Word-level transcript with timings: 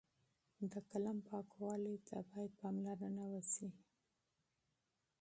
د 0.71 0.73
قلم 0.91 1.17
پاکوالۍ 1.29 1.95
ته 2.07 2.17
باید 2.29 2.51
پاملرنه 2.61 3.25
وشي. 3.31 3.69